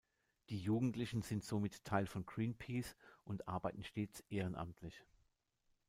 [0.49, 5.05] Die Jugendlichen sind somit Teil von Greenpeace und arbeiten stets ehrenamtlich.